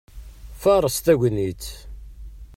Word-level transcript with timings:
Faṛeṣ 0.61 0.95
tagnitt! 1.05 1.65